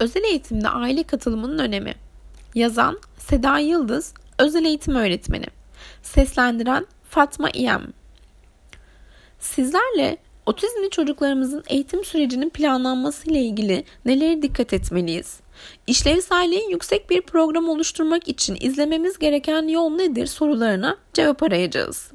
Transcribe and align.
Özel 0.00 0.24
eğitimde 0.24 0.68
aile 0.68 1.02
katılımının 1.02 1.58
önemi. 1.58 1.94
Yazan 2.54 3.00
Seda 3.18 3.58
Yıldız, 3.58 4.14
özel 4.38 4.64
eğitim 4.64 4.94
öğretmeni. 4.94 5.46
Seslendiren 6.02 6.86
Fatma 7.08 7.50
İyem. 7.50 7.92
Sizlerle 9.38 10.16
otizmli 10.46 10.90
çocuklarımızın 10.90 11.64
eğitim 11.66 12.04
sürecinin 12.04 12.50
planlanması 12.50 13.30
ile 13.30 13.40
ilgili 13.40 13.84
nelere 14.04 14.42
dikkat 14.42 14.72
etmeliyiz? 14.72 15.40
İşlevselliği 15.86 16.70
yüksek 16.70 17.10
bir 17.10 17.22
program 17.22 17.68
oluşturmak 17.68 18.28
için 18.28 18.56
izlememiz 18.60 19.18
gereken 19.18 19.68
yol 19.68 19.90
nedir 19.90 20.26
sorularına 20.26 20.96
cevap 21.14 21.42
arayacağız. 21.42 22.12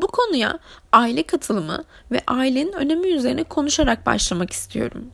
Bu 0.00 0.06
konuya 0.06 0.58
aile 0.92 1.22
katılımı 1.22 1.84
ve 2.10 2.20
ailenin 2.26 2.72
önemi 2.72 3.08
üzerine 3.08 3.44
konuşarak 3.44 4.06
başlamak 4.06 4.52
istiyorum. 4.52 5.10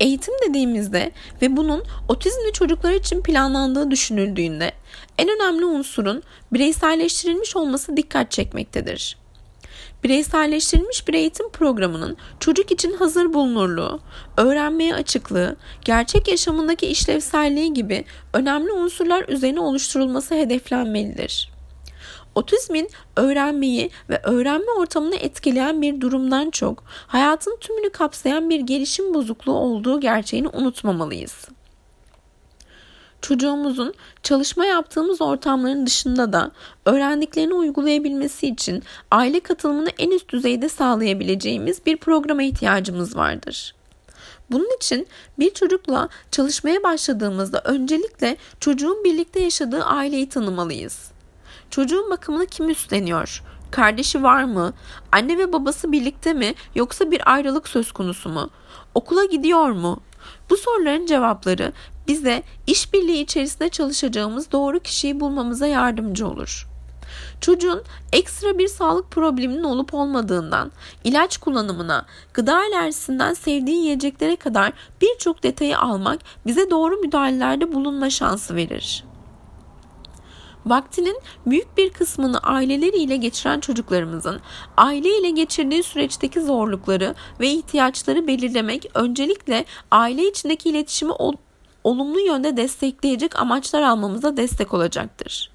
Eğitim 0.00 0.34
dediğimizde 0.48 1.12
ve 1.42 1.56
bunun 1.56 1.84
otizmli 2.08 2.52
çocuklar 2.52 2.92
için 2.92 3.22
planlandığı 3.22 3.90
düşünüldüğünde 3.90 4.72
en 5.18 5.28
önemli 5.28 5.64
unsurun 5.64 6.22
bireyselleştirilmiş 6.52 7.56
olması 7.56 7.96
dikkat 7.96 8.30
çekmektedir. 8.30 9.22
Bireyselleştirilmiş 10.04 11.08
bir 11.08 11.14
eğitim 11.14 11.50
programının 11.50 12.16
çocuk 12.40 12.72
için 12.72 12.92
hazır 12.92 13.32
bulunurluğu, 13.32 14.00
öğrenmeye 14.36 14.94
açıklığı, 14.94 15.56
gerçek 15.84 16.28
yaşamındaki 16.28 16.86
işlevselliği 16.86 17.74
gibi 17.74 18.04
önemli 18.32 18.72
unsurlar 18.72 19.28
üzerine 19.28 19.60
oluşturulması 19.60 20.34
hedeflenmelidir. 20.34 21.51
Otizmin 22.34 22.90
öğrenmeyi 23.16 23.90
ve 24.10 24.20
öğrenme 24.24 24.72
ortamını 24.78 25.16
etkileyen 25.16 25.82
bir 25.82 26.00
durumdan 26.00 26.50
çok 26.50 26.84
hayatın 26.86 27.56
tümünü 27.60 27.90
kapsayan 27.90 28.50
bir 28.50 28.60
gelişim 28.60 29.14
bozukluğu 29.14 29.54
olduğu 29.54 30.00
gerçeğini 30.00 30.48
unutmamalıyız. 30.48 31.48
Çocuğumuzun 33.22 33.94
çalışma 34.22 34.64
yaptığımız 34.66 35.20
ortamların 35.20 35.86
dışında 35.86 36.32
da 36.32 36.50
öğrendiklerini 36.86 37.54
uygulayabilmesi 37.54 38.48
için 38.48 38.82
aile 39.10 39.40
katılımını 39.40 39.90
en 39.98 40.10
üst 40.10 40.28
düzeyde 40.28 40.68
sağlayabileceğimiz 40.68 41.86
bir 41.86 41.96
programa 41.96 42.42
ihtiyacımız 42.42 43.16
vardır. 43.16 43.74
Bunun 44.50 44.76
için 44.76 45.06
bir 45.38 45.54
çocukla 45.54 46.08
çalışmaya 46.30 46.82
başladığımızda 46.82 47.62
öncelikle 47.64 48.36
çocuğun 48.60 49.04
birlikte 49.04 49.40
yaşadığı 49.40 49.84
aileyi 49.84 50.28
tanımalıyız. 50.28 51.11
Çocuğun 51.72 52.10
bakımını 52.10 52.46
kim 52.46 52.70
üstleniyor? 52.70 53.42
Kardeşi 53.70 54.22
var 54.22 54.44
mı? 54.44 54.72
Anne 55.12 55.38
ve 55.38 55.52
babası 55.52 55.92
birlikte 55.92 56.32
mi 56.32 56.54
yoksa 56.74 57.10
bir 57.10 57.32
ayrılık 57.32 57.68
söz 57.68 57.92
konusu 57.92 58.28
mu? 58.28 58.50
Okula 58.94 59.24
gidiyor 59.24 59.70
mu? 59.70 60.00
Bu 60.50 60.56
soruların 60.56 61.06
cevapları 61.06 61.72
bize 62.08 62.42
işbirliği 62.66 63.22
içerisinde 63.22 63.68
çalışacağımız 63.68 64.52
doğru 64.52 64.80
kişiyi 64.80 65.20
bulmamıza 65.20 65.66
yardımcı 65.66 66.28
olur. 66.28 66.68
Çocuğun 67.40 67.82
ekstra 68.12 68.58
bir 68.58 68.68
sağlık 68.68 69.10
probleminin 69.10 69.64
olup 69.64 69.94
olmadığından, 69.94 70.72
ilaç 71.04 71.36
kullanımına, 71.36 72.06
gıda 72.34 72.56
alerjisinden 72.56 73.34
sevdiği 73.34 73.76
yiyeceklere 73.76 74.36
kadar 74.36 74.72
birçok 75.00 75.42
detayı 75.42 75.78
almak 75.78 76.20
bize 76.46 76.70
doğru 76.70 76.96
müdahalelerde 76.96 77.72
bulunma 77.72 78.10
şansı 78.10 78.56
verir. 78.56 79.04
Vaktinin 80.66 81.20
büyük 81.46 81.76
bir 81.76 81.90
kısmını 81.90 82.38
aileleriyle 82.38 83.16
geçiren 83.16 83.60
çocuklarımızın 83.60 84.40
aile 84.76 85.18
ile 85.18 85.30
geçirdiği 85.30 85.82
süreçteki 85.82 86.40
zorlukları 86.40 87.14
ve 87.40 87.48
ihtiyaçları 87.48 88.26
belirlemek 88.26 88.90
öncelikle 88.94 89.64
aile 89.90 90.28
içindeki 90.28 90.70
iletişimi 90.70 91.12
ol 91.12 91.32
olumlu 91.84 92.20
yönde 92.20 92.56
destekleyecek 92.56 93.40
amaçlar 93.40 93.82
almamıza 93.82 94.36
destek 94.36 94.74
olacaktır. 94.74 95.50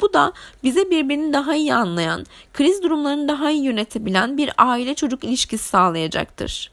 Bu 0.00 0.12
da 0.12 0.32
bize 0.62 0.90
birbirini 0.90 1.32
daha 1.32 1.54
iyi 1.54 1.74
anlayan, 1.74 2.26
kriz 2.52 2.82
durumlarını 2.82 3.28
daha 3.28 3.50
iyi 3.50 3.62
yönetebilen 3.62 4.38
bir 4.38 4.50
aile 4.58 4.94
çocuk 4.94 5.24
ilişkisi 5.24 5.68
sağlayacaktır. 5.68 6.70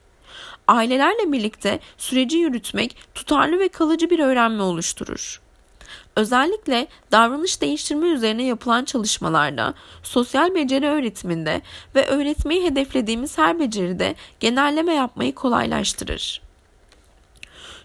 Ailelerle 0.67 1.31
birlikte 1.31 1.79
süreci 1.97 2.37
yürütmek 2.37 2.97
tutarlı 3.15 3.59
ve 3.59 3.67
kalıcı 3.67 4.09
bir 4.09 4.19
öğrenme 4.19 4.63
oluşturur. 4.63 5.41
Özellikle 6.15 6.87
davranış 7.11 7.61
değiştirme 7.61 8.07
üzerine 8.07 8.43
yapılan 8.43 8.85
çalışmalarda, 8.85 9.73
sosyal 10.03 10.55
beceri 10.55 10.87
öğretiminde 10.87 11.61
ve 11.95 12.07
öğretmeyi 12.07 12.63
hedeflediğimiz 12.63 13.37
her 13.37 13.59
beceride 13.59 14.15
genelleme 14.39 14.93
yapmayı 14.93 15.35
kolaylaştırır. 15.35 16.41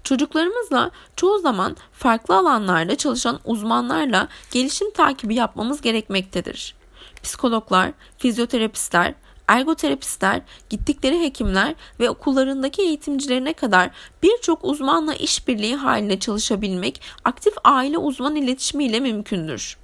Çocuklarımızla 0.05 0.91
çoğu 1.17 1.39
zaman 1.39 1.77
farklı 1.93 2.37
alanlarda 2.37 2.97
çalışan 2.97 3.41
uzmanlarla 3.45 4.29
gelişim 4.51 4.91
takibi 4.91 5.35
yapmamız 5.35 5.81
gerekmektedir. 5.81 6.75
Psikologlar, 7.23 7.93
fizyoterapistler, 8.19 9.15
ergoterapistler, 9.49 10.43
gittikleri 10.71 11.21
hekimler 11.21 11.75
ve 12.01 12.11
okullarındaki 12.11 12.83
eğitimcilerine 12.83 13.53
kadar 13.53 13.91
birçok 14.23 14.65
uzmanla 14.65 15.15
işbirliği 15.15 15.77
halinde 15.77 16.19
çalışabilmek 16.19 17.01
aktif 17.25 17.55
aile 17.65 17.99
uzman 17.99 18.37
iletişimiyle 18.37 19.01
mümkündür. 19.01 19.77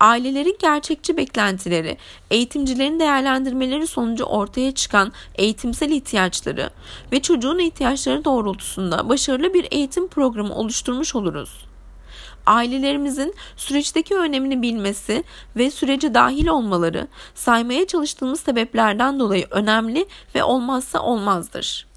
Ailelerin 0.00 0.56
gerçekçi 0.60 1.16
beklentileri, 1.16 1.96
eğitimcilerin 2.30 3.00
değerlendirmeleri 3.00 3.86
sonucu 3.86 4.24
ortaya 4.24 4.74
çıkan 4.74 5.12
eğitimsel 5.34 5.90
ihtiyaçları 5.90 6.70
ve 7.12 7.22
çocuğun 7.22 7.58
ihtiyaçları 7.58 8.24
doğrultusunda 8.24 9.08
başarılı 9.08 9.54
bir 9.54 9.66
eğitim 9.70 10.08
programı 10.08 10.54
oluşturmuş 10.54 11.14
oluruz 11.14 11.69
ailelerimizin 12.46 13.34
süreçteki 13.56 14.16
önemini 14.16 14.62
bilmesi 14.62 15.24
ve 15.56 15.70
sürece 15.70 16.14
dahil 16.14 16.46
olmaları 16.46 17.08
saymaya 17.34 17.86
çalıştığımız 17.86 18.40
sebeplerden 18.40 19.20
dolayı 19.20 19.46
önemli 19.50 20.06
ve 20.34 20.44
olmazsa 20.44 21.02
olmazdır. 21.02 21.89